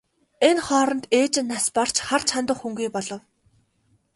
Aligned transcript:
Энэ 0.49 0.61
хооронд 0.67 1.05
ээж 1.19 1.33
нь 1.41 1.51
нас 1.51 1.65
барж 1.75 1.95
харж 2.07 2.27
хандах 2.33 2.59
хүнгүй 2.61 2.89
болов. 2.95 3.21